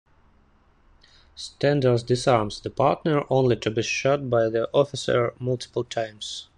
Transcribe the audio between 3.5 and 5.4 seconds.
to be shot by the officer